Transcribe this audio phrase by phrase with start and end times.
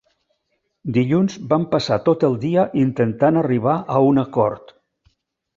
[0.95, 4.79] Dilluns van passar tot el dia intentant arribar a un acord.